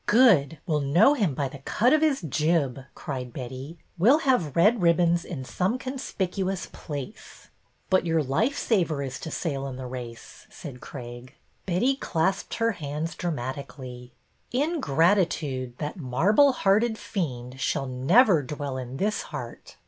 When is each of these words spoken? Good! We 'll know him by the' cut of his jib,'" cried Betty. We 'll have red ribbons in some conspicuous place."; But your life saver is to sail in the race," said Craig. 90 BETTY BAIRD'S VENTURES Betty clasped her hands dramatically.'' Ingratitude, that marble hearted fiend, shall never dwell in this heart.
Good! 0.07 0.57
We 0.65 0.73
'll 0.73 0.79
know 0.81 1.13
him 1.13 1.35
by 1.35 1.47
the' 1.47 1.59
cut 1.73 1.93
of 1.93 2.01
his 2.01 2.21
jib,'" 2.21 2.85
cried 2.95 3.31
Betty. 3.31 3.77
We 3.99 4.09
'll 4.09 4.17
have 4.17 4.55
red 4.55 4.81
ribbons 4.81 5.23
in 5.23 5.45
some 5.45 5.77
conspicuous 5.77 6.65
place."; 6.71 7.49
But 7.91 8.03
your 8.07 8.23
life 8.23 8.57
saver 8.57 9.03
is 9.03 9.19
to 9.19 9.29
sail 9.29 9.67
in 9.67 9.75
the 9.75 9.85
race," 9.85 10.47
said 10.49 10.81
Craig. 10.81 11.35
90 11.35 11.35
BETTY 11.35 11.35
BAIRD'S 11.35 11.67
VENTURES 11.67 11.75
Betty 11.77 11.95
clasped 11.97 12.53
her 12.55 12.71
hands 12.71 13.13
dramatically.'' 13.15 14.13
Ingratitude, 14.65 15.77
that 15.77 15.97
marble 15.97 16.53
hearted 16.53 16.97
fiend, 16.97 17.59
shall 17.61 17.85
never 17.85 18.41
dwell 18.41 18.77
in 18.79 18.97
this 18.97 19.21
heart. 19.29 19.77